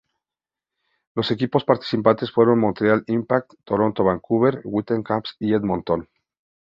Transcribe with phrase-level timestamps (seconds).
[1.13, 6.09] Los equipos participantes fueron Montreal Impact, Toronto, Vancouver Whitecaps y Edmonton.